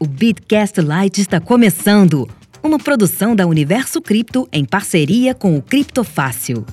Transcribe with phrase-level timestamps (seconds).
[0.00, 2.28] O Bitcast Lite está começando.
[2.62, 6.64] Uma produção da Universo Cripto em parceria com o Criptofácil.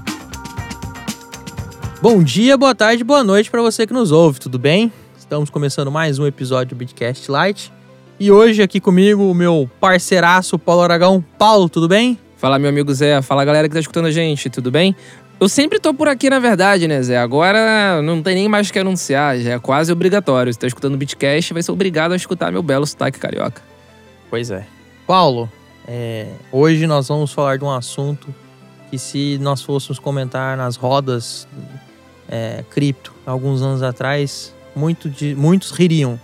[2.04, 4.94] Bom dia, boa tarde, boa noite para você que nos ouve, tudo bem?
[5.18, 7.74] Estamos começando mais um episódio do Bitcast Lite.
[8.20, 11.26] E hoje aqui comigo o meu parceiraço Paulo Aragão.
[11.36, 12.20] Paulo, tudo bem?
[12.38, 13.24] Fala, meu amigo Zé.
[13.24, 14.96] Fala, galera que tá escutando a gente, tudo bem?
[15.38, 17.18] Eu sempre tô por aqui, na verdade, né, Zé?
[17.18, 20.52] Agora não tem nem mais o que anunciar, já é quase obrigatório.
[20.52, 23.62] Se tá escutando o Bitcast, vai ser obrigado a escutar meu belo sotaque carioca.
[24.30, 24.66] Pois é.
[25.06, 25.52] Paulo,
[25.88, 28.34] é, hoje nós vamos falar de um assunto
[28.90, 31.48] que se nós fôssemos comentar nas rodas
[32.30, 36.20] é, cripto alguns anos atrás, muito de, muitos ririam.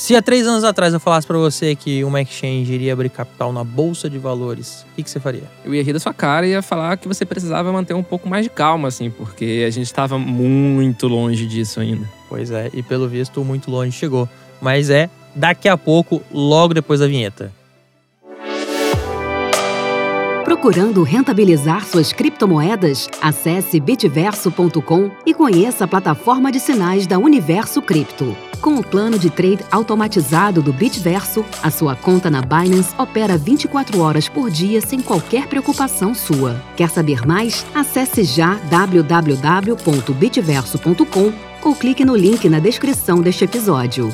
[0.00, 3.52] Se há três anos atrás eu falasse para você que uma exchange iria abrir capital
[3.52, 5.42] na bolsa de valores, o que, que, você faria?
[5.62, 8.26] Eu ia rir da sua cara e ia falar que você precisava manter um pouco
[8.26, 12.08] mais de calma, assim, porque a gente estava muito longe disso ainda.
[12.30, 14.26] Pois é, e pelo visto muito longe chegou.
[14.58, 17.52] Mas é daqui a pouco, logo depois da vinheta.
[20.46, 23.06] Procurando rentabilizar suas criptomoedas?
[23.20, 28.34] Acesse bitverso.com e conheça a plataforma de sinais da Universo Cripto.
[28.60, 33.98] Com o plano de trade automatizado do Bitverso, a sua conta na Binance opera 24
[34.00, 36.62] horas por dia sem qualquer preocupação sua.
[36.76, 37.64] Quer saber mais?
[37.74, 44.12] Acesse já www.bitverso.com ou clique no link na descrição deste episódio.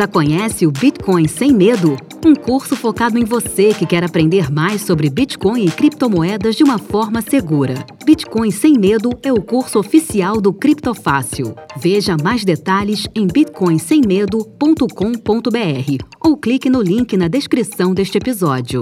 [0.00, 1.94] Já conhece o Bitcoin Sem Medo?
[2.24, 6.78] Um curso focado em você que quer aprender mais sobre Bitcoin e criptomoedas de uma
[6.78, 7.74] forma segura.
[8.06, 11.54] Bitcoin Sem Medo é o curso oficial do Criptofácil.
[11.76, 18.80] Veja mais detalhes em bitcoinsemmedo.com.br ou clique no link na descrição deste episódio.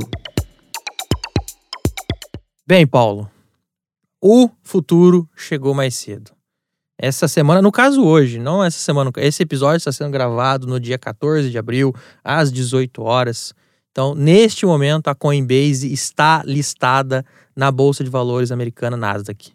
[2.65, 3.29] Bem, Paulo,
[4.23, 6.38] o futuro chegou mais cedo
[6.99, 10.99] essa semana, no caso hoje, não essa semana, esse episódio está sendo gravado no dia
[10.99, 13.55] 14 de abril, às 18 horas.
[13.93, 17.25] Então, neste momento, a Coinbase está listada
[17.57, 19.53] na Bolsa de Valores americana Nasdaq.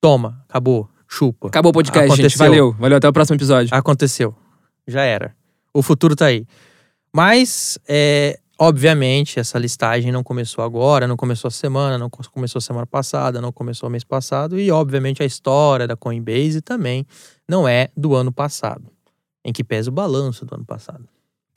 [0.00, 1.48] Toma, acabou, chupa.
[1.48, 2.28] Acabou o podcast, Aconteceu.
[2.28, 2.38] gente.
[2.38, 3.74] Valeu, valeu, até o próximo episódio.
[3.74, 4.34] Aconteceu,
[4.86, 5.34] já era.
[5.74, 6.46] O futuro tá aí.
[7.12, 12.86] Mas, é, Obviamente, essa listagem não começou agora, não começou a semana, não começou semana
[12.86, 17.06] passada, não começou mês passado, e obviamente a história da Coinbase também
[17.48, 18.90] não é do ano passado,
[19.44, 21.08] em que pesa o balanço do ano passado.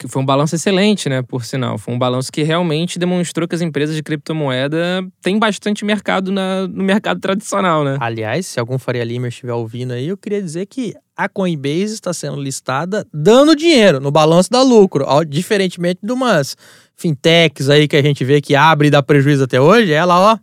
[0.02, 1.22] Que foi um balanço excelente, né?
[1.22, 1.78] Por sinal.
[1.78, 6.68] Foi um balanço que realmente demonstrou que as empresas de criptomoeda têm bastante mercado na,
[6.68, 7.98] no mercado tradicional, né?
[8.00, 12.12] Aliás, se algum Faria Limer estiver ouvindo aí, eu queria dizer que a Coinbase está
[12.12, 16.58] sendo listada dando dinheiro no balanço da lucro, diferentemente de umas
[16.96, 20.38] fintechs aí que a gente vê que abre e dá prejuízo até hoje, ela, ó,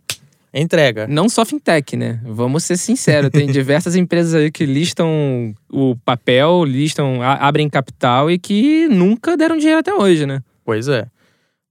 [0.53, 1.07] entrega.
[1.07, 2.19] Não só fintech, né?
[2.23, 8.39] Vamos ser sinceros, tem diversas empresas aí que listam o papel, listam, abrem capital e
[8.39, 10.41] que nunca deram dinheiro até hoje, né?
[10.63, 11.07] Pois é.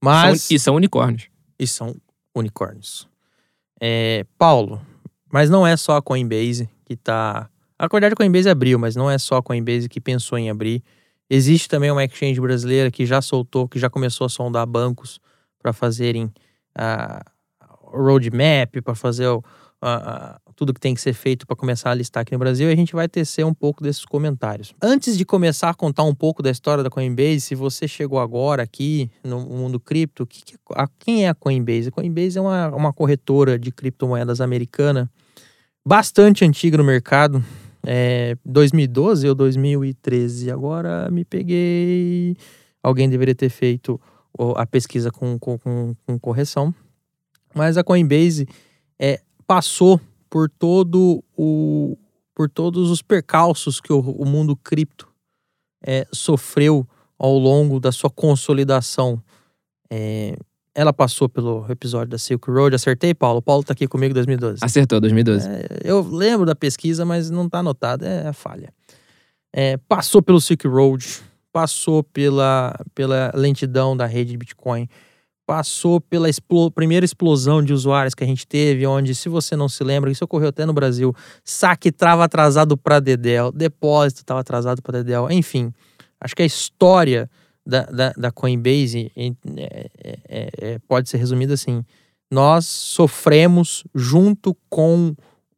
[0.01, 1.27] Mas são, e são unicórnios.
[1.57, 1.95] E são
[2.33, 3.07] unicórnios.
[3.81, 4.81] É, Paulo,
[5.31, 7.49] mas não é só a Coinbase que tá.
[7.77, 10.83] A verdade, a Coinbase abriu, mas não é só a Coinbase que pensou em abrir.
[11.29, 15.19] Existe também uma exchange brasileira que já soltou, que já começou a sondar bancos
[15.61, 16.31] para fazerem
[16.75, 17.38] a uh,
[17.91, 19.43] roadmap, para fazer o,
[19.83, 22.69] uh, tudo que tem que ser feito para começar a listar aqui no Brasil.
[22.69, 24.73] E a gente vai tecer um pouco desses comentários.
[24.81, 28.63] Antes de começar a contar um pouco da história da Coinbase, se você chegou agora
[28.63, 31.89] aqui no mundo cripto, que que, a, quem é a Coinbase?
[31.89, 35.09] A Coinbase é uma, uma corretora de criptomoedas americana
[35.85, 37.43] bastante antiga no mercado
[37.85, 40.51] é, 2012 ou 2013.
[40.51, 42.35] Agora me peguei.
[42.83, 43.99] Alguém deveria ter feito
[44.55, 46.73] a pesquisa com, com, com correção.
[47.59, 48.47] Mas a Coinbase
[48.97, 49.99] é, passou
[50.29, 51.97] por todo o
[52.33, 55.09] por todos os percalços que o, o mundo cripto
[55.85, 56.87] é, sofreu
[57.17, 59.21] ao longo da sua consolidação.
[59.91, 60.37] É,
[60.73, 62.73] ela passou pelo episódio da Silk Road.
[62.73, 63.39] Acertei, Paulo?
[63.39, 64.59] O Paulo tá aqui comigo em 2012.
[64.61, 65.49] Acertou, 2012.
[65.49, 68.05] É, eu lembro da pesquisa, mas não tá anotado.
[68.05, 68.73] É a falha.
[69.51, 71.05] É, passou pelo Silk Road.
[71.51, 74.87] Passou pela, pela lentidão da rede de Bitcoin.
[75.49, 79.67] Passou pela explo primeira explosão de usuários que a gente teve, onde, se você não
[79.67, 81.11] se lembra, isso ocorreu até no Brasil,
[81.43, 85.73] saque estava atrasado para Dedel, depósito estava atrasado para Dedel, enfim.
[86.21, 87.27] Acho que a história
[87.65, 91.83] da, da, da Coinbase é, é, é, pode ser resumida assim:
[92.31, 95.15] nós sofremos junto com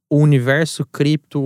[0.10, 1.44] o universo cripto,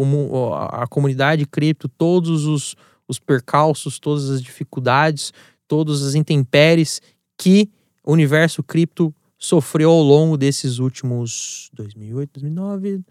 [0.69, 2.75] a comunidade cripto, todos os,
[3.07, 5.33] os percalços, todas as dificuldades,
[5.67, 7.01] todas as intempéries
[7.39, 7.71] que
[8.05, 13.01] o universo cripto sofreu ao longo desses últimos 2008, 2009,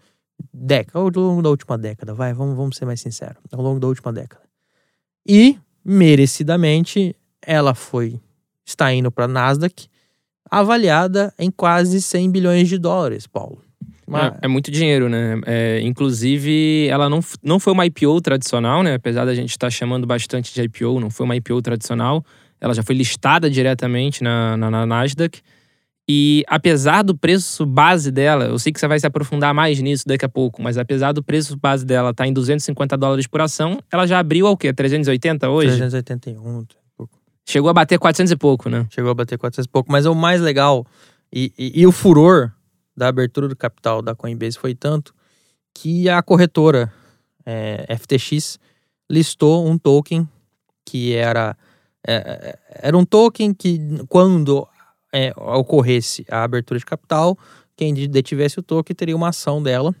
[0.53, 3.87] década, ao longo da última década, vai, vamos, vamos ser mais sinceros, ao longo da
[3.87, 4.43] última década.
[5.27, 8.19] E, merecidamente, ela foi,
[8.65, 9.87] está indo para a Nasdaq,
[10.49, 13.61] avaliada em quase 100 bilhões de dólares, Paulo.
[14.07, 14.37] Uma...
[14.41, 15.41] É, é, muito dinheiro, né?
[15.45, 18.93] É, inclusive, ela não, não foi uma IPO tradicional, né?
[18.93, 22.23] Apesar da gente estar tá chamando bastante de IPO, não foi uma IPO tradicional.
[22.59, 25.41] Ela já foi listada diretamente na, na, na Nasdaq.
[26.07, 30.03] E apesar do preço base dela, eu sei que você vai se aprofundar mais nisso
[30.07, 33.41] daqui a pouco, mas apesar do preço base dela estar tá em 250 dólares por
[33.41, 34.71] ação, ela já abriu ao quê?
[34.71, 35.69] 380 hoje?
[35.69, 36.65] 381.
[37.47, 38.85] Chegou a bater 400 e pouco, né?
[38.89, 39.91] Chegou a bater 400 e pouco.
[39.91, 40.85] Mas é o mais legal
[41.33, 42.51] e, e, e o furor
[42.95, 45.13] da abertura do capital da Coinbase foi tanto
[45.73, 46.91] que a corretora
[47.45, 48.57] é, FTX
[49.09, 50.27] listou um token
[50.85, 51.57] que era
[52.07, 54.67] é, é, era um token que quando
[55.13, 57.37] é, ocorresse a abertura de capital,
[57.75, 59.93] quem detivesse o token teria uma ação dela.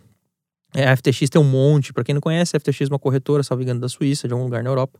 [0.73, 3.43] É, a FTX tem um monte, para quem não conhece, a FTX é uma corretora,
[3.43, 4.99] salvo engano, da Suíça, de algum lugar na Europa,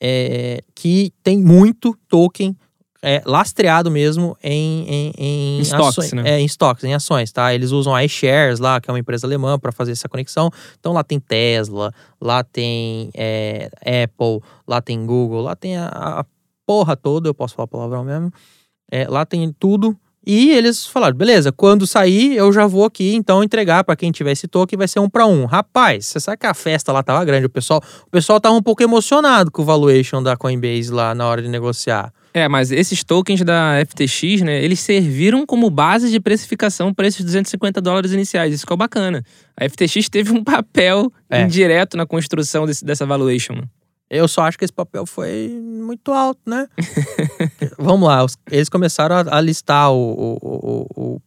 [0.00, 2.56] é, que tem muito token
[3.02, 6.30] é, lastreado mesmo em, em, em, em stocks, ações, né?
[6.30, 7.54] é, em stocks, em ações, tá?
[7.54, 10.50] Eles usam a iShares lá, que é uma empresa alemã, para fazer essa conexão.
[10.78, 13.70] Então lá tem Tesla, lá tem é,
[14.04, 16.24] Apple, lá tem Google, lá tem a, a,
[16.66, 18.30] porra toda, eu posso falar palavrão mesmo.
[18.90, 19.96] É, lá tem tudo.
[20.26, 24.32] E eles falaram, beleza, quando sair eu já vou aqui então entregar para quem tiver
[24.32, 25.46] esse token, vai ser um para um.
[25.46, 28.62] Rapaz, você sabe que a festa lá tava grande, o pessoal, o pessoal tava um
[28.62, 32.12] pouco emocionado com o valuation da Coinbase lá na hora de negociar.
[32.32, 37.24] É, mas esses tokens da FTX, né, eles serviram como base de precificação para esses
[37.24, 38.54] 250 dólares iniciais.
[38.54, 39.24] Isso que é bacana.
[39.56, 41.42] A FTX teve um papel é.
[41.42, 43.62] indireto na construção desse, dessa valuation.
[44.08, 46.66] Eu só acho que esse papel foi muito alto, né?
[47.78, 51.20] Vamos lá, eles começaram a, listar o, o, o,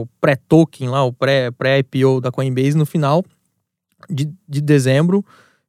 [0.00, 3.22] o pré-token lá, o pré-IPO da Coinbase no final
[4.08, 5.22] de, de dezembro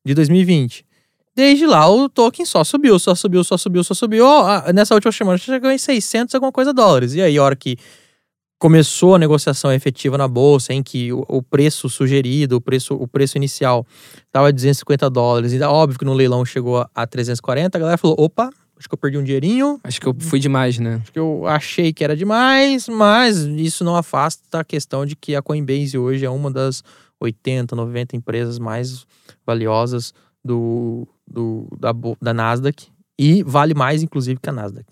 [0.06, 0.86] de 2020.
[1.36, 4.26] Desde lá, o token só subiu, só subiu, só subiu, só subiu.
[4.26, 7.16] Oh, nessa última semana, chegou em 600 alguma coisa dólares.
[7.16, 7.76] E aí, a hora que
[8.60, 13.08] começou a negociação efetiva na bolsa, em que o, o preço sugerido, o preço, o
[13.08, 13.86] preço inicial
[14.26, 18.50] estava 250 dólares, e óbvio que no leilão chegou a 340, a galera falou: opa,
[18.78, 19.80] acho que eu perdi um dinheirinho.
[19.84, 21.00] Acho que eu fui demais, né?
[21.02, 25.36] Acho que eu achei que era demais, mas isso não afasta a questão de que
[25.36, 26.84] a Coinbase hoje é uma das
[27.20, 29.06] 80, 90 empresas mais
[29.46, 30.14] valiosas
[30.44, 31.92] do, do, da,
[32.22, 32.88] da Nasdaq
[33.18, 34.86] e vale mais, inclusive, que a Nasdaq.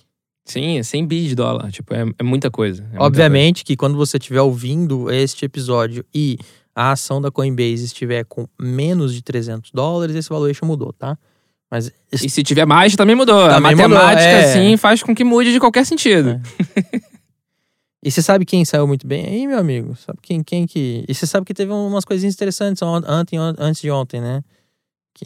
[0.46, 1.72] Sim, é 100 bi de dólar.
[1.72, 2.84] Tipo, é, é muita coisa.
[2.94, 3.66] É Obviamente muita coisa.
[3.66, 6.38] que quando você estiver ouvindo este episódio e
[6.76, 11.18] a ação da Coinbase estiver com menos de 300 dólares, esse valuation mudou, tá?
[11.70, 11.92] Mas...
[12.12, 13.48] E se tiver mais, também mudou.
[13.48, 14.54] Também a matemática, mudou, é...
[14.54, 16.42] sim, faz com que mude de qualquer sentido.
[16.86, 17.02] É.
[18.04, 19.96] e você sabe quem saiu muito bem aí, meu amigo?
[19.96, 21.06] Sabe quem, quem que...
[21.08, 24.44] E você sabe que teve umas coisinhas interessantes ontem, antes de ontem, né?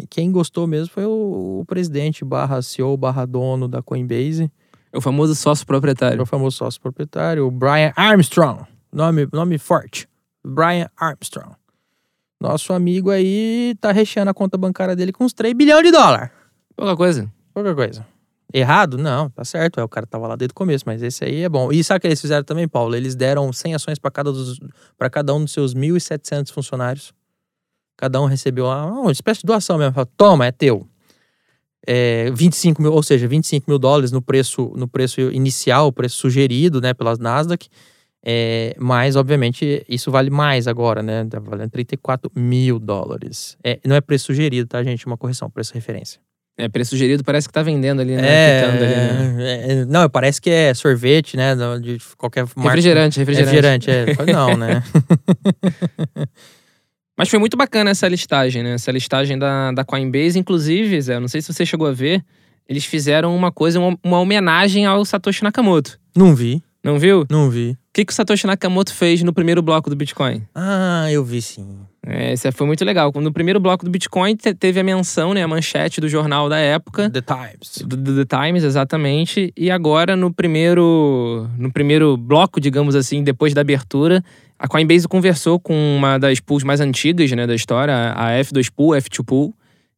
[0.10, 4.52] Quem gostou mesmo foi o, o presidente barra CEO barra dono da Coinbase.
[4.92, 6.20] É o famoso sócio proprietário.
[6.20, 8.66] É o famoso sócio proprietário, o Brian Armstrong.
[8.92, 10.08] Nome, nome forte.
[10.44, 11.56] Brian Armstrong.
[12.40, 16.32] Nosso amigo aí tá recheando a conta bancária dele com uns 3 bilhões de dólar.
[16.76, 17.32] Pouca coisa.
[17.54, 18.06] Pouca coisa.
[18.54, 18.98] Errado?
[18.98, 19.80] Não, tá certo.
[19.80, 21.72] É, o cara tava lá desde o começo, mas esse aí é bom.
[21.72, 22.96] E sabe o que eles fizeram também, Paulo?
[22.96, 24.32] Eles deram 100 ações para cada,
[25.12, 27.14] cada um dos seus 1.700 funcionários.
[27.98, 29.94] Cada um recebeu uma, espécie de doação mesmo.
[29.94, 30.88] Fala, Toma, é teu.
[31.88, 36.18] É, 25 mil, ou seja, 25 mil dólares no preço, no preço inicial, o preço
[36.18, 37.70] sugerido, né, pelas Nasdaq.
[38.28, 41.28] É, mas, obviamente, isso vale mais agora, né?
[41.30, 43.56] Tá valendo 34 mil dólares.
[43.64, 45.06] É, não é preço sugerido, tá, gente?
[45.06, 46.20] Uma correção, preço referência.
[46.58, 48.28] É, preço sugerido parece que tá vendendo ali, né?
[48.28, 49.82] É, ali, né?
[49.82, 51.54] É, não, parece que é sorvete, né?
[51.80, 52.62] De qualquer marca.
[52.62, 53.92] Refrigerante, refrigerante.
[53.92, 54.34] Refrigerante, é.
[54.34, 54.82] não, né?
[57.18, 58.74] Mas foi muito bacana essa listagem, né?
[58.74, 60.38] Essa listagem da, da Coinbase.
[60.38, 62.24] Inclusive, Zé, não sei se você chegou a ver,
[62.68, 66.00] eles fizeram uma coisa, uma, uma homenagem ao Satoshi Nakamoto.
[66.16, 66.62] Não vi.
[66.84, 67.26] Não viu?
[67.32, 67.72] Não vi.
[67.72, 70.44] O que, que o Satoshi Nakamoto fez no primeiro bloco do Bitcoin?
[70.54, 71.80] Ah, eu vi sim.
[72.06, 73.12] É, isso foi muito legal.
[73.16, 77.10] No primeiro bloco do Bitcoin teve a menção, né, a manchete do jornal da época.
[77.10, 77.84] The Times.
[77.84, 79.52] Do, do, The Times, exatamente.
[79.58, 84.24] E agora, no primeiro, no primeiro bloco, digamos assim, depois da abertura,
[84.58, 88.92] a Coinbase conversou com uma das pools mais antigas né, da história, a F2 Pool,
[88.96, 89.54] F2 Pool,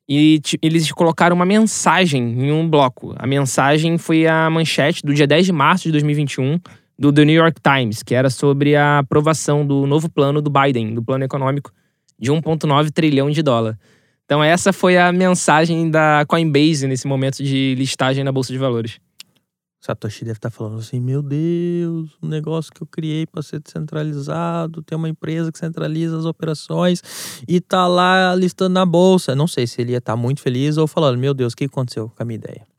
[0.09, 3.13] e eles colocaram uma mensagem em um bloco.
[3.17, 6.59] A mensagem foi a manchete do dia 10 de março de 2021
[6.97, 10.93] do The New York Times, que era sobre a aprovação do novo plano do Biden,
[10.93, 11.71] do plano econômico
[12.17, 13.77] de 1,9 trilhão de dólar.
[14.25, 18.99] Então, essa foi a mensagem da Coinbase nesse momento de listagem na Bolsa de Valores.
[19.87, 24.83] Satoshi deve estar falando assim: meu Deus, o negócio que eu criei para ser descentralizado,
[24.83, 27.01] tem uma empresa que centraliza as operações
[27.47, 29.33] e tá lá listando na bolsa.
[29.33, 32.09] Não sei se ele ia estar muito feliz ou falando: meu Deus, o que aconteceu
[32.09, 32.76] com a minha ideia?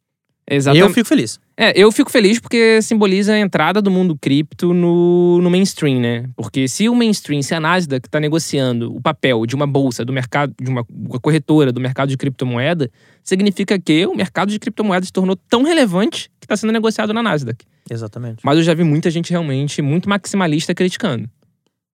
[0.50, 0.88] Exatamente.
[0.88, 1.38] Eu fico feliz.
[1.56, 6.30] É, eu fico feliz porque simboliza a entrada do mundo cripto no, no mainstream, né?
[6.34, 10.12] Porque se o mainstream, se a Nasdaq está negociando o papel de uma bolsa do
[10.12, 12.90] mercado, de uma, uma corretora do mercado de criptomoeda,
[13.22, 17.22] significa que o mercado de criptomoedas se tornou tão relevante que está sendo negociado na
[17.22, 17.64] Nasdaq.
[17.90, 18.40] Exatamente.
[18.42, 21.28] Mas eu já vi muita gente realmente muito maximalista criticando.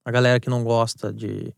[0.04, 1.52] A galera que não gosta de,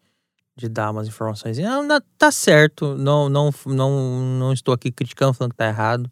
[0.57, 1.59] de dar umas informações.
[1.59, 2.97] Não, não, tá certo.
[2.97, 6.11] Não, não, não, não estou aqui criticando, falando que tá errado.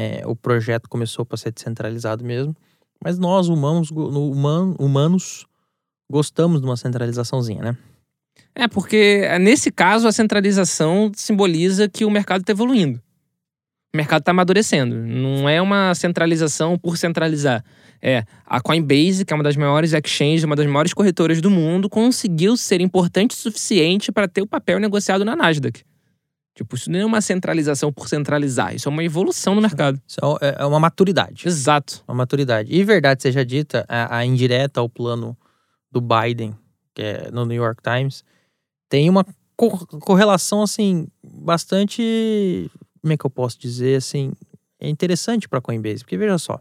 [0.00, 2.56] É, o projeto começou para ser descentralizado mesmo.
[3.02, 5.44] Mas nós, humanos, human, humanos,
[6.08, 7.76] gostamos de uma centralizaçãozinha, né?
[8.54, 13.02] É, porque nesse caso a centralização simboliza que o mercado está evoluindo.
[13.92, 14.94] O mercado está amadurecendo.
[14.94, 17.64] Não é uma centralização por centralizar.
[18.00, 21.90] É, a Coinbase, que é uma das maiores exchanges, uma das maiores corretoras do mundo,
[21.90, 25.82] conseguiu ser importante o suficiente para ter o papel negociado na Nasdaq.
[26.58, 30.02] Tipo, isso não é uma centralização por centralizar, isso é uma evolução no mercado.
[30.04, 31.46] Isso é, é uma maturidade.
[31.46, 32.02] Exato.
[32.08, 32.74] Uma maturidade.
[32.74, 35.38] E verdade seja dita, a, a indireta ao plano
[35.88, 36.52] do Biden,
[36.92, 38.24] que é no New York Times,
[38.88, 39.24] tem uma
[40.00, 42.68] correlação, assim, bastante.
[43.00, 44.32] Como é que eu posso dizer, assim?
[44.80, 46.58] É interessante para a Coinbase, porque veja só.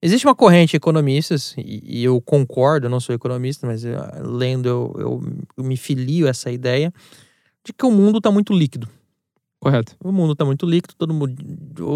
[0.00, 3.98] Existe uma corrente de economistas, e, e eu concordo, eu não sou economista, mas eu,
[4.22, 5.22] lendo eu, eu,
[5.56, 6.94] eu me filio a essa ideia,
[7.64, 8.88] de que o mundo está muito líquido.
[9.64, 9.96] Correto.
[10.04, 11.34] O mundo está muito líquido, todo mundo,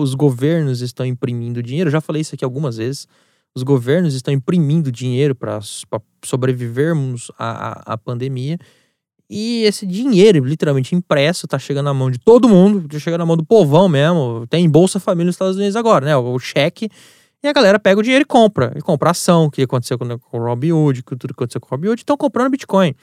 [0.01, 1.89] os governos estão imprimindo dinheiro.
[1.89, 3.07] Eu já falei isso aqui algumas vezes.
[3.55, 5.61] Os governos estão imprimindo dinheiro para
[6.25, 8.59] sobrevivermos à, à, pandemia.
[9.29, 13.27] E esse dinheiro, literalmente impresso, está chegando na mão de todo mundo, está chegando na
[13.27, 14.47] mão do povão mesmo.
[14.49, 16.17] Tem Bolsa Família nos Estados Unidos agora, né?
[16.17, 16.89] O, cheque.
[17.43, 18.73] E a galera pega o dinheiro e compra.
[18.77, 22.01] E compra ação, que aconteceu com, com o Robinhood, que tudo aconteceu com o Robinhood.
[22.01, 22.95] Estão comprando Bitcoin.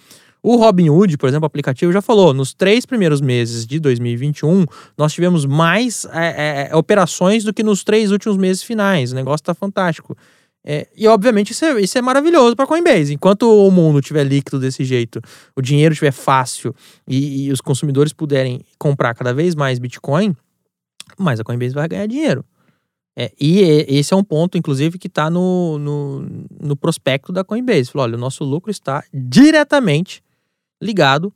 [0.47, 5.11] O Robinhood, por exemplo, o aplicativo já falou, nos três primeiros meses de 2021, nós
[5.11, 9.11] tivemos mais é, é, operações do que nos três últimos meses finais.
[9.11, 10.15] O negócio tá fantástico.
[10.63, 13.11] É, e obviamente isso é, isso é maravilhoso para Coinbase.
[13.11, 15.19] Enquanto o mundo tiver líquido desse jeito,
[15.55, 16.75] o dinheiro estiver fácil
[17.07, 20.35] e, e, os consumidores puderem comprar cada vez mais Bitcoin,
[21.17, 22.45] mais a Coinbase vai ganhar dinheiro.
[23.17, 27.89] É, e esse é um ponto, inclusive, que está no, no, no, prospecto da Coinbase.
[27.89, 30.23] Falou, olha, o nosso lucro está diretamente
[30.81, 31.33] ligado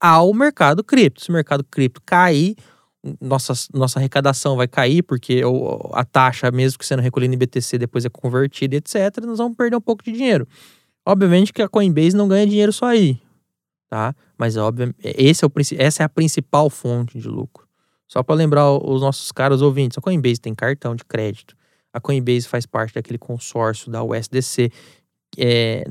[0.00, 1.22] ao mercado cripto.
[1.22, 2.56] Se o mercado cripto cair,
[3.20, 5.42] nossa, nossa arrecadação vai cair, porque
[5.92, 9.76] a taxa, mesmo que sendo recolhida em BTC, depois é convertida, etc., nós vamos perder
[9.76, 10.46] um pouco de dinheiro.
[11.06, 13.20] Obviamente que a Coinbase não ganha dinheiro só aí,
[13.88, 14.14] tá?
[14.36, 17.66] Mas óbvio, esse é o, essa é a principal fonte de lucro.
[18.08, 21.56] Só para lembrar os nossos caros ouvintes, a Coinbase tem cartão de crédito,
[21.92, 24.70] a Coinbase faz parte daquele consórcio da USDC.
[25.38, 25.84] É,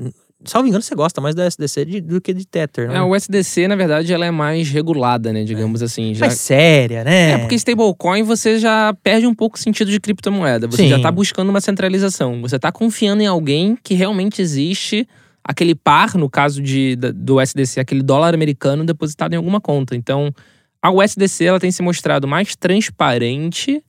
[0.44, 2.98] Salvo engano, você gosta mais da SDC de, do que de Tether, né?
[2.98, 5.44] É, o SDC, na verdade, ela é mais regulada, né?
[5.44, 5.86] Digamos é.
[5.86, 6.14] assim.
[6.14, 6.26] Já...
[6.26, 7.32] Mais séria, né?
[7.32, 10.66] É, porque stablecoin você já perde um pouco o sentido de criptomoeda.
[10.66, 10.88] Você Sim.
[10.88, 12.42] já tá buscando uma centralização.
[12.42, 15.08] Você tá confiando em alguém que realmente existe
[15.42, 19.96] aquele par, no caso de, do SDC, aquele dólar americano depositado em alguma conta.
[19.96, 20.34] Então,
[20.82, 23.82] a USDC ela tem se mostrado mais transparente.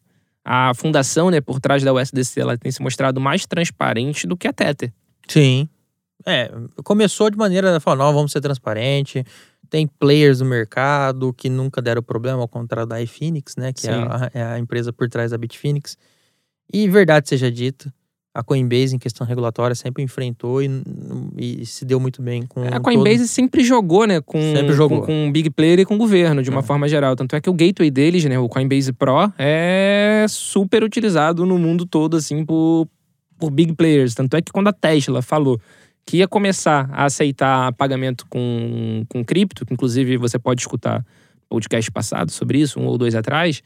[0.45, 4.47] A fundação, né, por trás da USDC, ela tem se mostrado mais transparente do que
[4.47, 4.93] a Tether.
[5.27, 5.67] Sim.
[6.25, 6.51] É,
[6.83, 9.23] começou de maneira, falou, não, vamos ser transparente.
[9.69, 13.73] Tem players no mercado que nunca deram problema, ao contrário da iPhoenix, né?
[13.73, 15.97] Que é a, é a, empresa por trás da Bitfinex.
[16.71, 17.93] E verdade seja dita,
[18.37, 20.69] a Coinbase, em questão regulatória, sempre enfrentou e,
[21.35, 22.61] e se deu muito bem com.
[22.63, 23.27] A Coinbase todo...
[23.27, 24.21] sempre jogou, né?
[24.21, 25.01] Com, sempre jogou.
[25.01, 26.63] Com, com Big Player e com o governo, de uma é.
[26.63, 27.15] forma geral.
[27.15, 28.37] Tanto é que o gateway deles, né?
[28.37, 32.87] O Coinbase Pro, é super utilizado no mundo todo, assim, por,
[33.39, 34.13] por big players.
[34.13, 35.59] Tanto é que quando a Tesla falou
[36.07, 41.05] que ia começar a aceitar pagamento com, com cripto, que inclusive você pode escutar
[41.49, 43.61] podcast passado sobre isso, um ou dois atrás,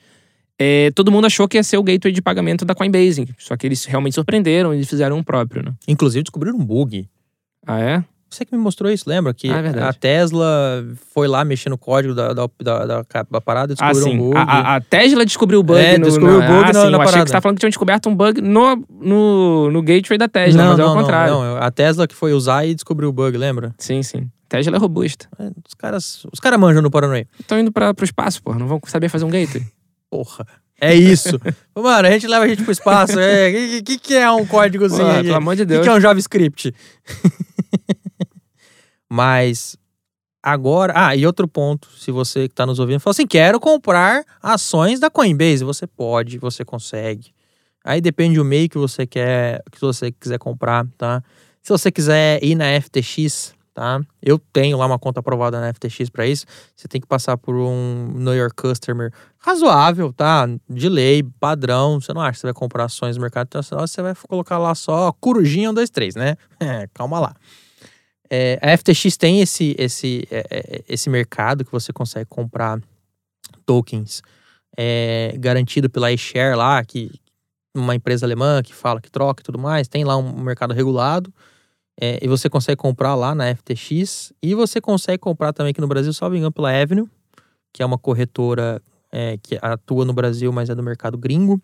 [0.58, 3.30] é, todo mundo achou que ia ser o gateway de pagamento da Coinbase.
[3.38, 5.74] Só que eles realmente surpreenderam e fizeram um próprio, né?
[5.88, 7.08] Inclusive descobriram um bug.
[7.66, 8.04] Ah, é?
[8.32, 9.34] Você que me mostrou isso, lembra?
[9.34, 13.74] Que ah, é a Tesla foi lá mexer no código da, da, da, da parada
[13.74, 14.38] e ah, descobriu ah, um bug.
[14.38, 15.80] A, a, Tesla descobriu o bug.
[15.80, 17.04] É, no, descobriu o bug ah, na, sim, na parada.
[17.04, 20.30] achei que você tá falando que tinham descoberto um bug no, no, no gateway da
[20.30, 21.34] Tesla, não, mas é não, o contrário.
[21.34, 23.76] Não, a Tesla que foi usar e descobriu o bug, lembra?
[23.78, 24.30] Sim, sim.
[24.48, 25.28] Tesla é robusta.
[25.38, 27.28] É, os caras, os caras manjam no Paranoia.
[27.38, 28.58] Estão indo pra, pro espaço, porra.
[28.58, 29.66] Não vão saber fazer um gateway.
[30.10, 30.46] Porra.
[30.80, 31.40] É isso.
[31.76, 33.16] Mano, a gente leva a gente pro espaço.
[33.16, 35.08] O é, que, que, que, é um códigozinho?
[35.08, 35.80] Pô, pelo amor de Deus.
[35.80, 36.74] O que, que é um JavaScript?
[39.14, 39.78] Mas
[40.44, 44.24] Agora, ah, e outro ponto, se você que está nos ouvindo, fala assim, quero comprar
[44.42, 45.64] ações da Coinbase.
[45.64, 47.32] Você pode, você consegue.
[47.84, 51.24] Aí depende do meio que você quer, que você quiser comprar, tá?
[51.62, 54.02] Se você quiser ir na FTX, tá?
[54.20, 56.48] Eu tenho lá uma conta aprovada na FTX para isso.
[56.76, 60.48] Você tem que passar por um Know Your Customer razoável, tá?
[60.68, 62.02] De lei, padrão.
[62.02, 64.74] Você não acha que você vai comprar ações no mercado internacional, você vai colocar lá
[64.74, 66.36] só Corujinha 1, 2, 3, né?
[66.60, 67.36] É, calma lá.
[68.34, 72.80] É, a FTX tem esse, esse, é, é, esse mercado que você consegue comprar
[73.66, 74.22] tokens
[74.78, 77.12] é, garantido pela iShare lá, que
[77.76, 81.34] uma empresa alemã que fala que troca e tudo mais, tem lá um mercado regulado.
[82.00, 84.32] É, e você consegue comprar lá na FTX.
[84.42, 87.10] E você consegue comprar também aqui no Brasil, só engano, pela Avenue,
[87.74, 91.62] que é uma corretora é, que atua no Brasil, mas é do mercado gringo.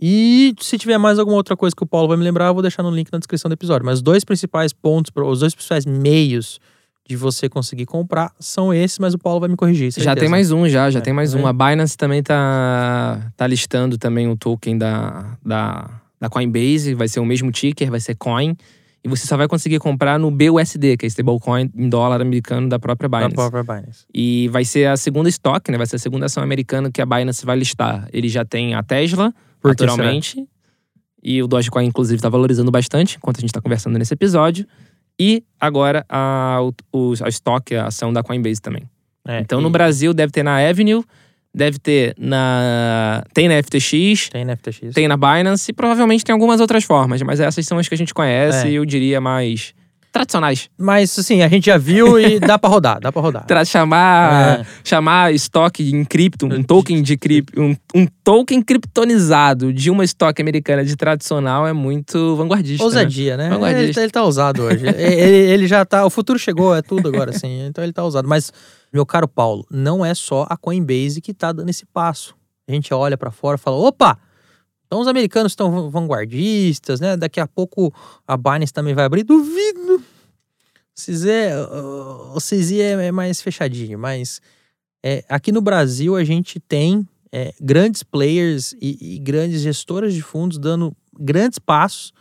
[0.00, 2.62] E se tiver mais alguma outra coisa que o Paulo vai me lembrar, eu vou
[2.62, 3.84] deixar no link na descrição do episódio.
[3.86, 6.60] Mas os dois principais pontos, os dois principais meios
[7.08, 9.92] de você conseguir comprar são esses, mas o Paulo vai me corrigir.
[9.92, 10.04] Certeza.
[10.04, 11.46] Já tem mais um, já, já é, tem mais um.
[11.46, 15.88] A Binance também tá, tá listando também o token da, da,
[16.20, 18.56] da Coinbase, vai ser o mesmo ticker, vai ser Coin.
[19.04, 22.76] E você só vai conseguir comprar no BUSD, que é stablecoin em dólar americano da
[22.76, 23.36] própria Binance.
[23.36, 24.04] Da própria Binance.
[24.12, 25.78] E vai ser a segunda estoque, né?
[25.78, 28.08] Vai ser a segunda ação americana que a Binance vai listar.
[28.12, 29.32] Ele já tem a Tesla,
[29.66, 30.46] Por naturalmente.
[31.22, 34.66] E o Dogecoin, inclusive, está valorizando bastante enquanto a gente está conversando nesse episódio.
[35.18, 36.58] E agora a,
[36.92, 38.88] o, a estoque, a ação da Coinbase também.
[39.26, 39.62] É, então, e...
[39.62, 41.04] no Brasil, deve ter na Avenue,
[41.52, 43.24] deve ter na.
[43.32, 44.28] Tem na FTX.
[44.28, 44.94] Tem na FTX.
[44.94, 47.98] Tem na Binance e provavelmente tem algumas outras formas, mas essas são as que a
[47.98, 48.70] gente conhece é.
[48.70, 49.74] e eu diria mais
[50.16, 50.70] tradicionais.
[50.78, 53.44] Mas assim, a gente já viu e dá para rodar, dá para rodar.
[53.44, 54.66] Tra chamar, é.
[54.82, 60.40] chamar estoque em cripto, um token de cripto, um, um, token criptonizado de uma estoque
[60.40, 62.82] americana de tradicional é muito vanguardista.
[62.82, 62.86] Né?
[62.86, 63.44] Ousadia, né?
[63.44, 63.54] né?
[63.54, 64.00] Vanguardista.
[64.00, 64.86] Ele, ele tá usado hoje.
[64.96, 67.66] ele, ele já tá, o futuro chegou, é tudo agora assim.
[67.66, 68.52] Então ele tá usado, mas
[68.92, 72.34] meu caro Paulo, não é só a Coinbase que está dando esse passo.
[72.68, 74.18] A gente olha para fora e fala: opa,
[74.86, 77.16] então os americanos estão vanguardistas, né?
[77.16, 77.92] Daqui a pouco
[78.26, 79.24] a Binance também vai abrir.
[79.24, 80.02] Duvido.
[80.94, 81.26] CZ,
[82.34, 84.40] o CZ é mais fechadinho, mas
[85.04, 90.22] é, aqui no Brasil a gente tem é, grandes players e, e grandes gestoras de
[90.22, 92.14] fundos dando grandes passos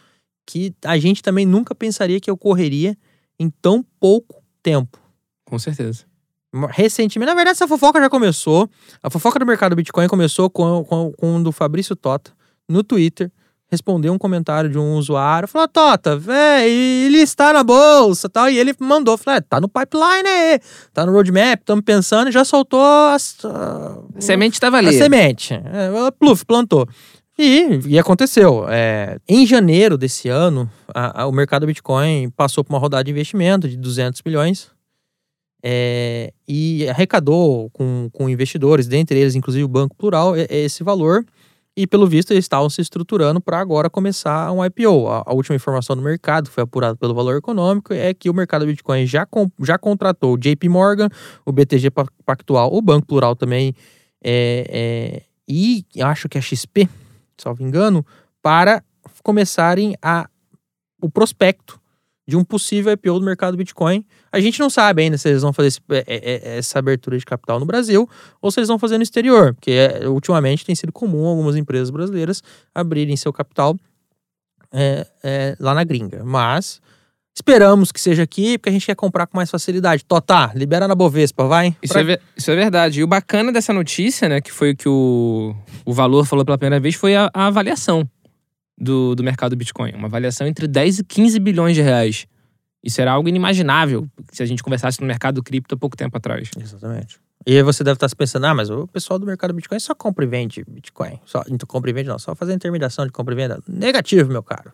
[0.45, 2.97] que a gente também nunca pensaria que ocorreria
[3.39, 4.99] em tão pouco tempo.
[5.45, 6.05] Com certeza
[6.69, 7.27] recentemente.
[7.27, 8.69] Na verdade, essa fofoca já começou.
[9.03, 12.31] A fofoca do mercado Bitcoin começou com, com, com o do Fabrício Tota
[12.69, 13.31] no Twitter.
[13.69, 15.47] Respondeu um comentário de um usuário.
[15.47, 18.49] Falou, Tota, véi, ele está na bolsa tal.
[18.49, 20.59] E ele mandou, falou, é, tá no pipeline aí,
[20.93, 24.89] tá no roadmap, estamos pensando e já soltou as, a, semente estava ali.
[24.89, 25.53] A semente.
[25.53, 26.87] É, pluf, plantou.
[27.37, 28.65] E, e aconteceu.
[28.69, 33.11] É, em janeiro desse ano, a, a, o mercado Bitcoin passou por uma rodada de
[33.11, 34.71] investimento de 200 milhões
[35.61, 41.25] é, e arrecadou com, com investidores, dentre eles, inclusive o Banco Plural, esse valor.
[41.77, 45.09] E pelo visto eles estavam se estruturando para agora começar um IPO.
[45.09, 48.65] A, a, última informação do mercado, foi apurada pelo valor econômico, é que o mercado
[48.65, 51.09] Bitcoin já, com, já contratou o JP Morgan,
[51.45, 51.89] o BTG
[52.25, 53.73] Pactual, o Banco Plural também,
[54.23, 56.87] é, é, e acho que a XP,
[57.37, 58.05] salvo engano,
[58.41, 58.81] para
[59.21, 60.29] começarem a,
[61.01, 61.79] o prospecto
[62.27, 64.03] de um possível IPO do mercado Bitcoin.
[64.31, 67.17] A gente não sabe ainda se eles vão fazer esse, é, é, é, essa abertura
[67.17, 68.09] de capital no Brasil
[68.41, 72.41] ou se eles vão fazer no exterior, porque ultimamente tem sido comum algumas empresas brasileiras
[72.73, 73.75] abrirem seu capital
[74.73, 76.23] é, é, lá na gringa.
[76.25, 76.81] Mas
[77.35, 80.03] esperamos que seja aqui, porque a gente quer comprar com mais facilidade.
[80.03, 81.75] Totá, libera na Bovespa, vai.
[81.83, 82.13] Isso, pra...
[82.13, 83.01] é, isso é verdade.
[83.01, 86.57] E o bacana dessa notícia, né, que foi o que o, o Valor falou pela
[86.57, 88.09] primeira vez, foi a, a avaliação
[88.77, 89.93] do, do mercado Bitcoin.
[89.93, 92.27] Uma avaliação entre 10 e 15 bilhões de reais.
[92.83, 96.51] Isso era algo inimaginável se a gente conversasse no mercado cripto há pouco tempo atrás.
[96.59, 97.19] Exatamente.
[97.47, 99.93] E aí você deve estar se pensando, ah, mas o pessoal do mercado Bitcoin só
[99.93, 101.19] compra e vende Bitcoin.
[101.25, 103.59] Só, então, compra e vende não, só fazer intermediação de compra e venda.
[103.67, 104.71] Negativo, meu caro.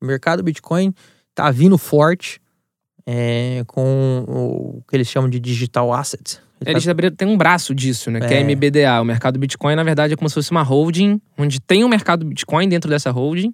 [0.00, 0.92] O mercado Bitcoin
[1.34, 2.40] tá vindo forte
[3.06, 6.40] é, com o que eles chamam de digital assets.
[6.64, 6.94] Eles tá...
[7.16, 8.20] tem um braço disso, né?
[8.22, 8.28] É.
[8.28, 9.00] Que é MBDA.
[9.00, 11.90] O mercado Bitcoin, na verdade, é como se fosse uma holding, onde tem o um
[11.90, 13.52] mercado Bitcoin dentro dessa holding.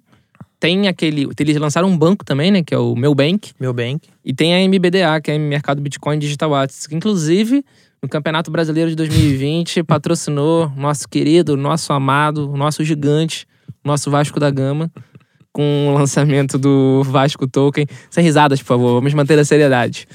[0.59, 1.27] Tem aquele.
[1.39, 2.63] Eles lançaram um banco também, né?
[2.63, 3.51] Que é o Meu Bank.
[3.59, 4.07] Meu Bank.
[4.23, 6.85] E tem a MBDA, que é o Mercado Bitcoin Digital Assets.
[6.85, 7.65] Que, inclusive,
[8.01, 13.47] no Campeonato Brasileiro de 2020, patrocinou nosso querido, nosso amado, nosso gigante,
[13.83, 14.91] nosso Vasco da Gama
[15.53, 17.85] com o lançamento do Vasco Token.
[18.09, 20.07] Sem risadas, por favor, vamos manter a seriedade.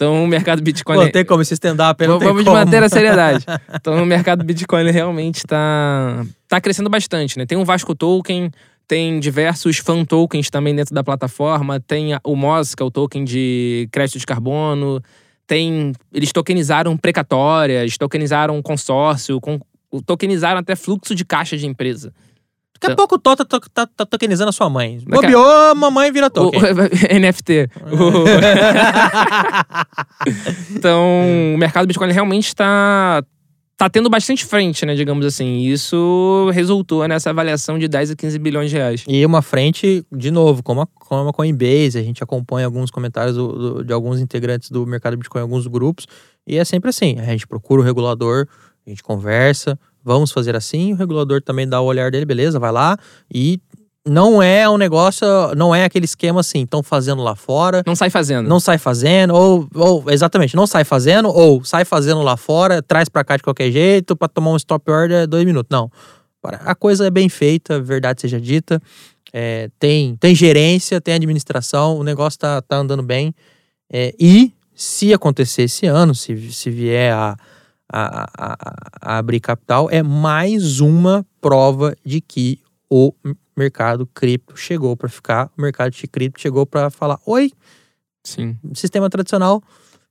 [0.00, 0.96] Então o mercado Bitcoin.
[0.96, 2.56] Não tem como se stand-up, Vamos como.
[2.56, 3.44] manter a seriedade.
[3.74, 7.44] Então o mercado Bitcoin realmente está tá crescendo bastante, né?
[7.44, 8.50] Tem o Vasco Token,
[8.88, 13.24] tem diversos fan tokens também dentro da plataforma, tem o MOS, que é o token
[13.24, 15.02] de crédito de carbono,
[15.46, 19.60] tem eles tokenizaram precatórias, tokenizaram consórcio, com,
[20.06, 22.12] tokenizaram até fluxo de caixa de empresa.
[22.80, 23.44] Daqui a Então- pouco o Tó tá,
[23.86, 24.98] tá, tokenizando a sua mãe.
[25.06, 26.60] Bobeou, a mamãe vira O- token.
[27.20, 27.68] NFT.
[27.92, 28.24] O-
[30.76, 33.22] então, o mercado Bitcoin realmente está
[33.76, 35.60] tá tendo bastante frente, né, digamos assim.
[35.60, 39.04] Isso resultou nessa avaliação de 10 a 15 bilhões de reais.
[39.08, 43.36] E uma frente, de novo, como a, como a Coinbase, a gente acompanha alguns comentários
[43.36, 46.06] do- do- de alguns integrantes do mercado Bitcoin alguns grupos,
[46.46, 48.46] e é sempre assim: a gente procura o regulador,
[48.86, 52.72] a gente conversa, vamos fazer assim, o regulador também dá o olhar dele, beleza, vai
[52.72, 52.96] lá,
[53.32, 53.60] e
[54.06, 58.08] não é um negócio, não é aquele esquema assim, estão fazendo lá fora, Não sai
[58.08, 58.48] fazendo.
[58.48, 63.08] não sai fazendo, ou, ou exatamente, não sai fazendo, ou sai fazendo lá fora, traz
[63.08, 65.68] pra cá de qualquer jeito, pra tomar um stop order dois minutos.
[65.70, 65.90] Não.
[66.42, 68.80] A coisa é bem feita, verdade seja dita.
[69.32, 73.34] é, tem, tem gerência, tem administração, o negócio tá, tá andando bem.
[73.92, 77.36] É, e se acontecer esse ano, se, se vier a,
[77.92, 78.56] a, a,
[79.02, 83.12] a- abrir capital, é mais uma prova de que o
[83.56, 87.50] mercado cripto chegou para ficar, o mercado de cripto chegou para falar: oi,
[88.24, 88.56] Sim.
[88.74, 89.62] sistema tradicional,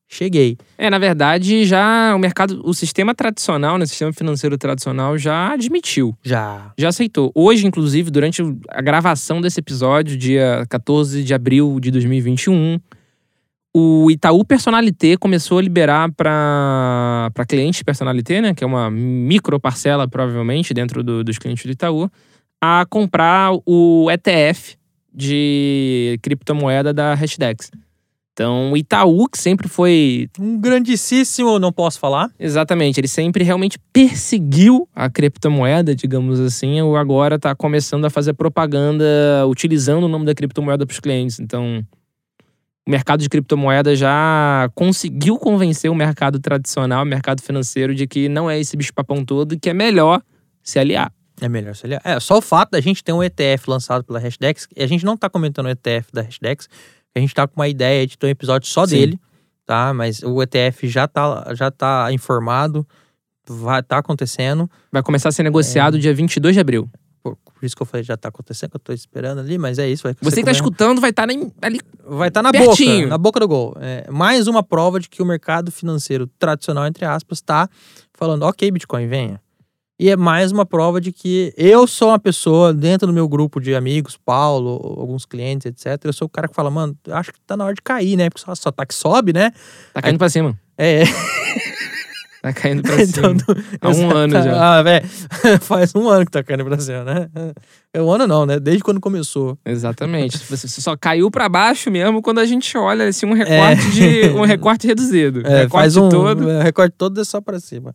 [0.08, 0.58] cheguei.
[0.78, 5.54] É, na verdade, já o mercado, o sistema tradicional, né, o sistema financeiro tradicional já
[5.54, 6.18] admitiu.
[6.24, 6.74] Já.
[6.78, 7.32] Já aceitou.
[7.36, 12.80] Hoje, inclusive, durante a gravação desse episódio, dia 14 de abril de 2021,
[13.74, 20.08] o Itaú Personalité começou a liberar para clientes Personalité, né, que é uma micro parcela,
[20.08, 22.10] provavelmente, dentro do- dos clientes do Itaú,
[22.62, 24.76] a comprar o ETF
[25.14, 27.72] de criptomoeda da Hashdex.
[28.34, 32.32] Então, o Itaú, que sempre foi Um grandíssimo, não posso falar.
[32.40, 38.34] Exatamente, ele sempre realmente perseguiu a criptomoeda, digamos assim, ou agora está começando a fazer
[38.34, 39.04] propaganda
[39.46, 41.38] utilizando o nome da criptomoeda para os clientes.
[41.40, 41.84] Então,
[42.90, 48.28] o mercado de criptomoeda já conseguiu convencer o mercado tradicional, o mercado financeiro, de que
[48.28, 50.24] não é esse bicho-papão todo e que é melhor
[50.64, 51.14] se aliar.
[51.40, 52.02] É melhor se aliar.
[52.04, 55.06] É, só o fato da gente ter um ETF lançado pela Hashdex, e a gente
[55.06, 56.68] não tá comentando o ETF da Hashdex,
[57.16, 58.96] a gente tá com uma ideia de ter um episódio só Sim.
[58.96, 59.20] dele,
[59.68, 59.94] tá?
[59.94, 62.88] Mas o ETF já tá, já tá informado,
[63.48, 64.68] vai tá acontecendo.
[64.92, 66.90] Vai começar a ser negociado dia 22 de abril.
[67.60, 69.90] Por, isso que eu falei, já tá acontecendo, que eu tô esperando ali, mas é
[69.90, 70.04] isso.
[70.04, 71.80] Vai Você que está escutando vai estar ali.
[72.06, 73.00] Vai estar na Pertinho.
[73.00, 73.76] boca, na boca do gol.
[73.80, 77.70] É mais uma prova de que o mercado financeiro tradicional, entre aspas, está
[78.14, 79.42] falando, ok, Bitcoin, venha.
[80.00, 83.60] E é mais uma prova de que eu sou uma pessoa, dentro do meu grupo
[83.60, 86.06] de amigos, Paulo, alguns clientes, etc.
[86.06, 88.30] Eu sou o cara que fala, mano, acho que tá na hora de cair, né?
[88.30, 89.52] Porque só, só tá que sobe, né?
[89.94, 90.58] Tá caindo pra cima.
[90.78, 91.04] É,
[92.42, 93.32] Tá caindo pra cima.
[93.32, 94.78] então, Há um ano já.
[94.78, 95.06] Ah, velho,
[95.62, 97.30] faz um ano que tá caindo pra cima, né?
[97.94, 98.60] É um ano não, né?
[98.60, 99.58] Desde quando começou.
[99.66, 100.38] Exatamente.
[100.38, 104.42] Você só caiu pra baixo mesmo quando a gente olha assim, um recorte de um
[104.46, 105.42] recorte reduzido.
[105.46, 106.50] É, recorte faz um todo.
[106.50, 107.94] é, recorte todo é só pra cima.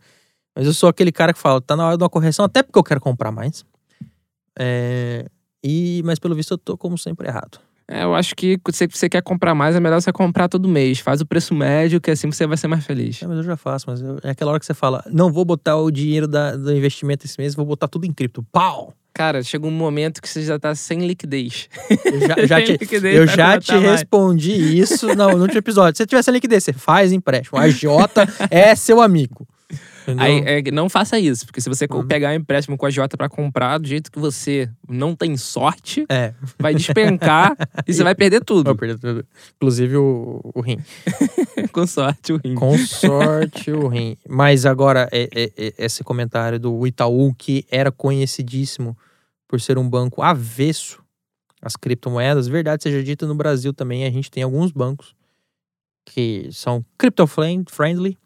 [0.57, 2.79] Mas eu sou aquele cara que fala, tá na hora de uma correção, até porque
[2.79, 3.65] eu quero comprar mais.
[4.59, 5.27] É,
[5.65, 7.59] e, mas pelo visto eu tô, como sempre, errado.
[7.87, 11.01] É, eu acho que se você quer comprar mais, é melhor você comprar todo mês.
[11.01, 13.23] Faz o preço médio, que assim você vai ser mais feliz.
[13.23, 15.45] É, mas eu já faço, mas eu- é aquela hora que você fala, não vou
[15.45, 18.43] botar o dinheiro da- do investimento esse mês, vou botar tudo em cripto.
[18.51, 18.95] Pau!
[19.17, 21.69] Cara, chega um momento que você já tá sem liquidez.
[22.05, 23.83] Eu já, já Sem te, liquidez eu já te mais.
[24.01, 25.97] respondi isso no, no último episódio.
[25.97, 27.57] Se você tivesse liquidez, você faz empréstimo.
[27.61, 29.47] A Jota é seu amigo.
[30.19, 32.07] Aí, é, não faça isso, porque se você Uhum.
[32.07, 36.05] pegar um empréstimo com a Jota pra comprar, do jeito que você não tem sorte,
[36.09, 38.75] É, vai despencar e você vai perder tudo.
[38.77, 39.27] perdi tudo.
[39.57, 40.79] Inclusive o, o rim.
[41.73, 42.55] com sorte, o rim.
[42.55, 44.17] Com sorte o rim.
[44.29, 48.97] Mas agora, é, é- é- esse comentário do Itaú, que era conhecidíssimo
[49.49, 51.03] por ser um banco avesso
[51.63, 55.15] às criptomoedas, verdade seja dita, no Brasil também a gente tem alguns bancos
[56.07, 58.19] que são crypto-friendly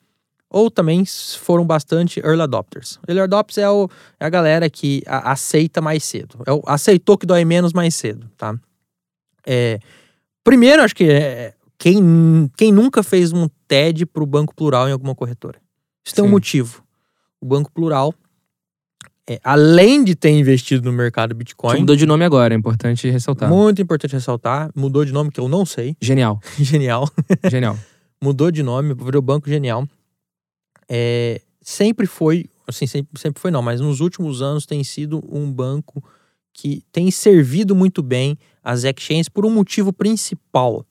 [0.50, 1.04] ou também
[1.38, 2.98] foram bastante early adopters.
[3.06, 6.38] Early adopters é, o- é a galera que a- aceita mais cedo.
[6.46, 8.54] É o- aceitou que dói menos mais cedo, tá?
[9.46, 9.78] É,
[10.42, 14.92] primeiro, acho que é, quem, quem nunca fez um TED para o Banco Plural em
[14.92, 15.58] alguma corretora?
[16.04, 16.32] Isso tem um Sim.
[16.32, 16.82] motivo.
[17.40, 18.12] O Banco Plural,
[19.28, 23.08] é, além de ter investido no mercado Que Bitcoin, mudou de nome agora, é importante
[23.10, 23.48] ressaltar.
[23.50, 27.08] muito importante ressaltar, mudou de nome que eu não sei, Genial, genial,
[27.50, 27.78] genial.
[28.20, 29.86] mudou de nome, virou Banco Genial.
[30.88, 35.50] É, sempre foi, assim, sempre, sempre foi não, mas nos últimos anos tem sido um
[35.50, 36.02] banco
[36.52, 40.84] que tem servido muito bem as exchanges por um motivo principal.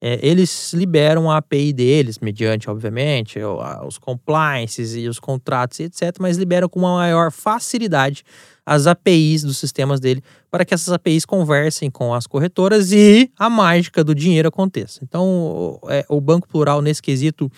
[0.00, 3.40] É, eles liberam a API deles, mediante, obviamente,
[3.84, 8.22] os compliances e os contratos etc., mas liberam com uma maior facilidade
[8.64, 13.50] as APIs dos sistemas dele para que essas APIs conversem com as corretoras e a
[13.50, 15.00] mágica do dinheiro aconteça.
[15.02, 17.50] Então, o, é, o Banco Plural, nesse quesito,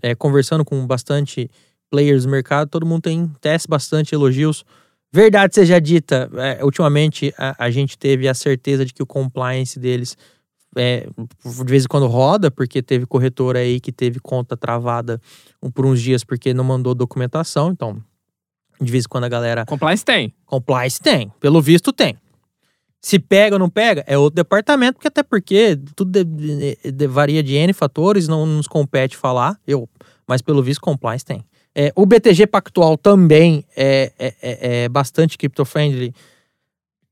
[0.00, 1.50] é, conversando com bastante
[1.90, 4.64] players do mercado, todo mundo tem tece bastante elogios
[5.14, 9.78] Verdade seja dita, é, ultimamente a, a gente teve a certeza de que o compliance
[9.78, 10.16] deles
[10.74, 15.20] é, de vez em quando roda, porque teve corretora aí que teve conta travada
[15.74, 17.70] por uns dias porque não mandou documentação.
[17.70, 18.02] Então,
[18.80, 19.66] de vez em quando a galera.
[19.66, 20.32] Compliance tem.
[20.46, 21.30] Compliance tem.
[21.38, 22.16] Pelo visto, tem.
[23.02, 27.06] Se pega ou não pega, é outro departamento, porque até porque tudo de, de, de,
[27.08, 29.58] varia de N fatores, não nos compete falar.
[29.66, 29.88] Eu,
[30.26, 31.44] mas pelo visto, compliance tem.
[31.74, 36.14] É, o BTG Pactual também é, é, é, é bastante crypto-friendly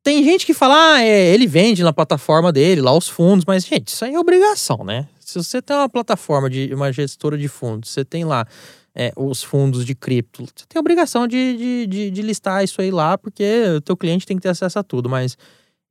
[0.03, 3.67] tem gente que fala, ah, é, ele vende na plataforma dele, lá os fundos, mas,
[3.67, 5.07] gente, isso aí é obrigação, né?
[5.21, 8.47] Se você tem uma plataforma de uma gestora de fundos, você tem lá
[8.95, 12.91] é, os fundos de cripto, você tem obrigação de, de, de, de, listar isso aí
[12.91, 13.45] lá, porque
[13.77, 15.09] o teu cliente tem que ter acesso a tudo.
[15.09, 15.37] Mas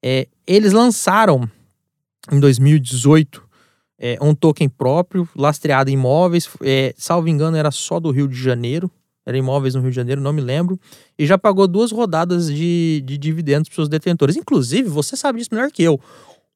[0.04, 1.50] é, eles lançaram
[2.32, 3.48] em 2018
[3.98, 8.36] é, um token próprio, lastreado em imóveis, é, salvo engano, era só do Rio de
[8.36, 8.90] Janeiro
[9.30, 10.80] era imóveis no Rio de Janeiro, não me lembro,
[11.18, 14.36] e já pagou duas rodadas de, de dividendos para seus detentores.
[14.36, 16.00] Inclusive, você sabe disso melhor que eu.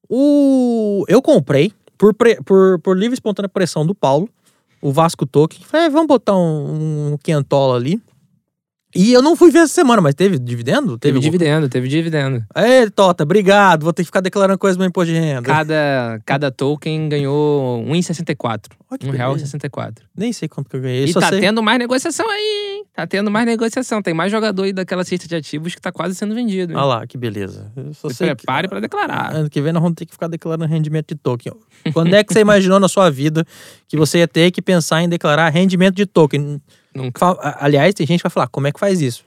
[0.10, 4.27] O, eu comprei, por, por, por livre e espontânea pressão do Paulo,
[4.82, 5.62] o Vasco Token.
[5.63, 8.01] Falei, vamos botar um, um quentola ali.
[8.95, 10.97] E eu não fui ver essa semana, mas teve dividendo?
[10.97, 12.43] Teve, teve dividendo, teve dividendo.
[12.56, 13.84] Ei, Tota, obrigado.
[13.84, 15.41] Vou ter que ficar declarando coisa no imposto de renda.
[15.41, 18.65] Cada, cada token ganhou 1,64.
[19.03, 19.36] Um real
[20.15, 21.06] Nem sei quanto que eu ganhei.
[21.06, 21.39] E tá sei...
[21.39, 22.86] tendo mais negociação aí, hein?
[22.93, 24.01] Tá tendo mais negociação.
[24.01, 26.73] Tem mais jogador aí daquela cesta de ativos que tá quase sendo vendido.
[26.73, 26.77] Hein?
[26.77, 27.71] Olha lá, que beleza.
[27.93, 28.69] Se prepare que...
[28.69, 29.34] para declarar.
[29.34, 31.53] Ano que vem nós vamos ter que ficar declarando rendimento de token.
[31.91, 33.43] Quando é que você imaginou na sua vida
[33.88, 36.62] que você ia ter que pensar em declarar rendimento de token?
[36.95, 37.38] Nunca.
[37.60, 39.25] Aliás, tem gente que vai falar, como é que faz isso?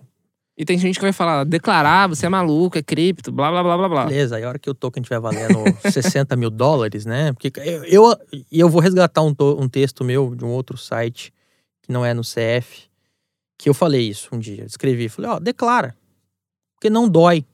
[0.58, 3.76] E tem gente que vai falar, declarar, você é maluco, é cripto, blá blá blá
[3.76, 4.06] blá blá.
[4.06, 5.58] Beleza, aí a hora que o token estiver valendo
[5.92, 7.32] 60 mil dólares, né?
[7.34, 8.16] Porque eu, eu,
[8.50, 11.32] eu vou resgatar um, to, um texto meu de um outro site,
[11.82, 12.88] que não é no CF,
[13.58, 14.64] que eu falei isso um dia.
[14.64, 15.94] Escrevi, falei, ó, declara.
[16.74, 17.44] Porque não dói,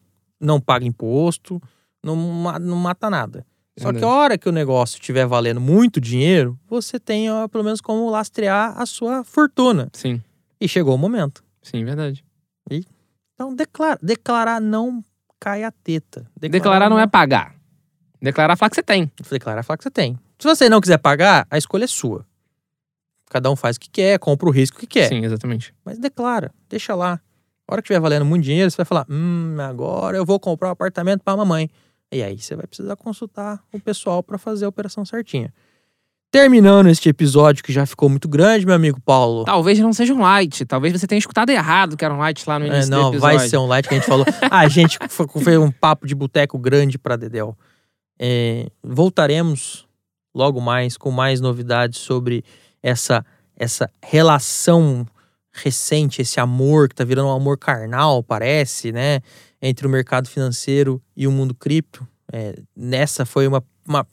[0.41, 1.61] não paga imposto,
[2.05, 2.15] não,
[2.61, 3.45] não mata nada.
[3.79, 7.65] Só que a hora que o negócio estiver valendo muito dinheiro, você tem ó, pelo
[7.65, 9.89] menos como lastrear a sua fortuna.
[9.93, 10.23] Sim.
[10.61, 11.43] E chegou o momento.
[11.63, 12.25] Sim, verdade.
[12.71, 12.85] E,
[13.35, 15.03] então, declara, declarar não
[15.41, 16.27] cai a teta.
[16.39, 17.55] Declarar, declarar não, não é pagar.
[18.21, 19.11] Declarar é falar que você tem.
[19.31, 20.19] Declarar é falar que você tem.
[20.39, 22.27] Se você não quiser pagar, a escolha é sua.
[23.31, 25.09] Cada um faz o que quer, compra o risco que quer.
[25.09, 25.75] Sim, exatamente.
[25.85, 27.21] Mas declara, deixa lá.
[27.67, 30.69] A hora que estiver valendo muito dinheiro, você vai falar: hum, agora eu vou comprar
[30.69, 31.71] um apartamento para mamãe.
[32.13, 35.53] E aí você vai precisar consultar o pessoal para fazer a operação certinha.
[36.31, 39.45] Terminando este episódio que já ficou muito grande, meu amigo Paulo.
[39.45, 40.65] Talvez não seja um light.
[40.65, 43.11] Talvez você tenha escutado errado que era um light lá no é, início é, não,
[43.11, 43.33] do episódio.
[43.33, 44.27] Não, vai ser um light que a gente falou.
[44.51, 47.57] ah, a gente foi um papo de boteco grande para Dedel.
[48.19, 49.87] É, voltaremos
[50.35, 52.45] logo mais com mais novidades sobre
[52.83, 53.25] essa,
[53.57, 55.07] essa relação
[55.53, 59.21] recente, esse amor que tá virando um amor carnal, parece, né?
[59.63, 62.07] Entre o mercado financeiro e o mundo cripto.
[62.33, 64.07] É, nessa foi uma, uma,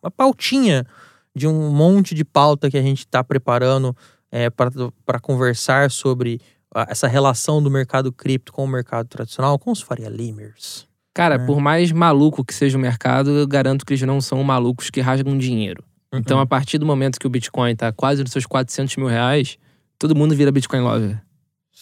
[0.00, 0.86] uma, pautinha
[1.34, 3.96] de um monte de pauta que a gente está preparando
[4.30, 6.40] é, para conversar sobre
[6.88, 10.86] essa relação do mercado cripto com o mercado tradicional, com os Faria Limers.
[11.12, 11.38] Cara, é.
[11.38, 15.00] por mais maluco que seja o mercado, eu garanto que eles não são malucos que
[15.00, 15.84] rasgam dinheiro.
[16.12, 16.18] Uhum.
[16.18, 19.56] Então, a partir do momento que o Bitcoin está quase nos seus 400 mil reais,
[19.98, 21.23] todo mundo vira Bitcoin lover.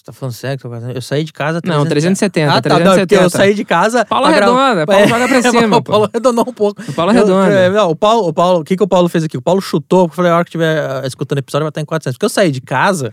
[0.02, 0.60] Você tá falando sério?
[0.96, 1.62] Eu saí de casa.
[1.62, 1.84] 300...
[1.84, 2.50] Não, 370.
[2.50, 3.14] Ah, tá, 370.
[3.14, 4.04] Não, eu saí de casa.
[4.04, 4.84] Paulo Redonda.
[4.84, 5.76] Paulo é, joga pra cima.
[5.76, 6.82] o Paulo arredondou um pouco.
[6.82, 7.52] O Paulo Redonda.
[7.52, 9.36] É, não, o Paulo, o Paulo, o que, que o Paulo fez aqui?
[9.36, 11.84] O Paulo chutou, eu falei, a hora que estiver escutando o episódio vai estar em
[11.84, 12.16] 400.
[12.16, 13.12] Porque eu saí de casa,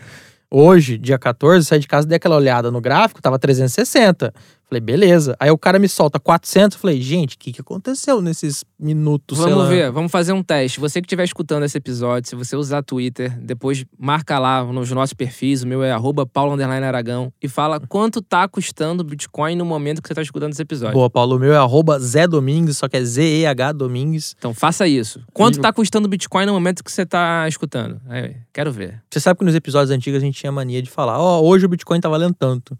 [0.49, 4.33] hoje, dia 14, saí de casa, dei aquela olhada no gráfico, tava 360.
[4.69, 5.35] Falei, beleza.
[5.39, 6.77] Aí o cara me solta 400.
[6.77, 9.39] Falei, gente, o que, que aconteceu nesses minutos?
[9.39, 10.79] Vamos ver, vamos fazer um teste.
[10.79, 15.15] Você que estiver escutando esse episódio, se você usar Twitter, depois marca lá nos nossos
[15.15, 15.63] perfis.
[15.63, 15.91] O meu é
[16.31, 17.33] Paulo Aragão.
[17.41, 20.93] E fala quanto tá custando o Bitcoin no momento que você tá escutando esse episódio.
[20.93, 21.37] Boa, Paulo.
[21.37, 24.35] O meu é Zé Domingues, só que é Z-E-H Domingues.
[24.37, 25.19] Então faça isso.
[25.33, 25.61] Quanto e...
[25.61, 27.99] tá custando o Bitcoin no momento que você tá escutando?
[28.07, 29.01] Aí, quero ver.
[29.09, 31.65] Você sabe que nos episódios antigos a gente tinha mania de falar: Ó, oh, hoje
[31.65, 32.77] o Bitcoin tá valendo tanto.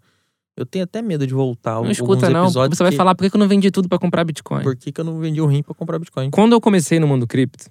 [0.60, 1.82] Eu tenho até medo de voltar.
[1.82, 2.50] Não escuta, não.
[2.50, 4.62] Você vai falar por que eu não vendi tudo para comprar Bitcoin.
[4.62, 6.30] Por que, que eu não vendi o rim para comprar Bitcoin?
[6.30, 7.70] Quando eu comecei no mundo cripto,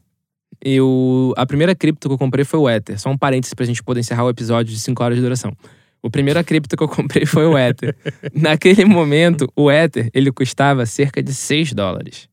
[0.59, 1.31] eu.
[1.37, 2.99] A primeira cripto que eu comprei foi o Ether.
[2.99, 5.55] Só um parênteses pra gente poder encerrar o episódio de 5 horas de duração.
[6.01, 7.95] O primeiro cripto que eu comprei foi o Ether.
[8.33, 12.27] Naquele momento, o Ether ele custava cerca de 6 dólares.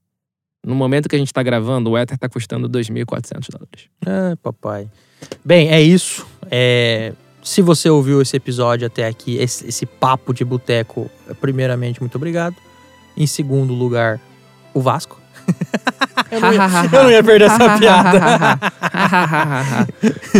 [0.64, 3.90] No momento que a gente tá gravando, o Ether tá custando 2.400 dólares.
[4.07, 4.88] Ah, papai.
[5.45, 6.27] Bem, é isso.
[6.51, 7.12] É,
[7.46, 11.09] se você ouviu esse episódio até aqui, esse, esse papo de boteco,
[11.40, 12.56] primeiramente, muito obrigado.
[13.16, 14.20] Em segundo lugar,
[14.74, 15.16] o Vasco.
[16.28, 16.61] Eu não ia,
[16.92, 18.59] eu não ia perder essa piada.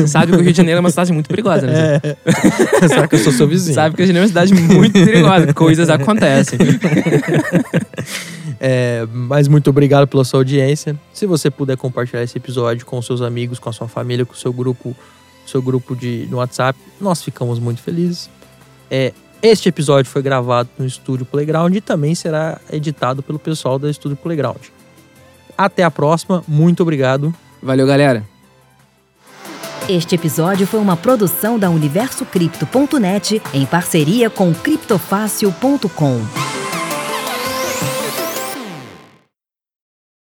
[0.09, 2.01] Sabe que o Rio de Janeiro é uma cidade muito perigosa, né?
[2.03, 2.17] É.
[2.89, 3.77] Será que eu sou seu vizinho?
[3.77, 5.55] Sabe que o Rio de Janeiro é uma cidade muito perigosa.
[5.55, 6.59] Coisas acontecem.
[8.59, 10.99] É, mas muito obrigado pela sua audiência.
[11.13, 14.37] Se você puder compartilhar esse episódio com seus amigos, com a sua família, com o
[14.37, 14.97] seu grupo,
[15.47, 18.31] seu grupo de, no WhatsApp, nós ficamos muito felizes.
[18.91, 23.91] É, este episódio foi gravado no Estúdio Playground e também será editado pelo pessoal da
[23.91, 24.61] Estúdio Playground.
[25.57, 27.35] Até a próxima, muito obrigado.
[27.63, 28.25] Valeu, galera.
[29.89, 36.56] Este episódio foi uma produção da UniversoCripto.net em parceria com criptofácil.com.